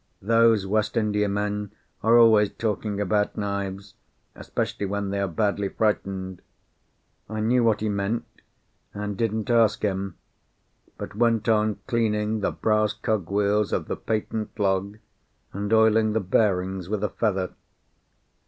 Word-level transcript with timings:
Those 0.23 0.65
West 0.65 0.97
India 0.97 1.29
men 1.29 1.73
are 2.01 2.17
always 2.17 2.49
talking 2.51 2.99
about 2.99 3.37
knives, 3.37 3.93
especially 4.33 4.87
when 4.87 5.11
they 5.11 5.19
are 5.19 5.27
badly 5.27 5.69
frightened. 5.69 6.41
I 7.29 7.39
knew 7.39 7.63
what 7.63 7.81
he 7.81 7.89
meant, 7.89 8.25
and 8.95 9.15
didn't 9.15 9.51
ask 9.51 9.83
him, 9.83 10.15
but 10.97 11.13
went 11.13 11.47
on 11.47 11.81
cleaning 11.85 12.39
the 12.39 12.51
brass 12.51 12.93
cog 12.93 13.29
wheels 13.29 13.71
of 13.71 13.87
the 13.87 13.95
patent 13.95 14.57
log, 14.57 14.97
and 15.53 15.71
oiling 15.71 16.13
the 16.13 16.19
bearings 16.19 16.89
with 16.89 17.03
a 17.03 17.09
feather. 17.09 17.53